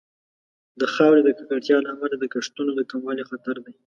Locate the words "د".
0.79-0.81, 1.23-1.29, 2.19-2.25, 2.75-2.81